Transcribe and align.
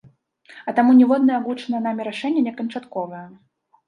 А 0.69 0.73
таму 0.77 0.95
ніводнае 0.99 1.35
агучанае 1.41 1.81
намі 1.87 2.07
рашэнне 2.07 2.41
не 2.47 2.53
канчатковае. 2.63 3.21